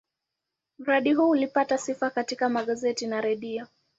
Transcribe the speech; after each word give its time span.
Mradi 0.79 1.13
huu 1.13 1.29
ulipata 1.29 1.77
sifa 1.77 2.09
katika 2.09 2.49
magazeti 2.49 3.07
na 3.07 3.21
redio. 3.21 3.67